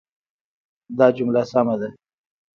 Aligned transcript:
دا 0.97 1.07
جمله 1.17 1.41
سمه 1.51 1.75
ده. 1.81 1.89